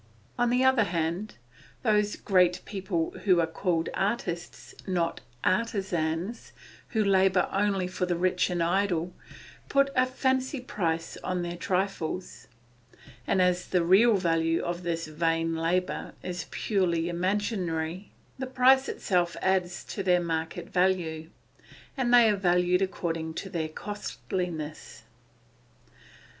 [0.35, 1.35] On the other hand,
[1.83, 6.53] those great people who are called artists, not artisans,
[6.87, 9.13] who labour only for the rich and idle,
[9.69, 12.47] put a fancy price on their trifles;
[13.27, 19.37] and as the real value of this vain labour is purely imaginary, the price itself
[19.39, 21.29] adds to their market value,
[21.95, 25.03] and they are valued according to their costliness.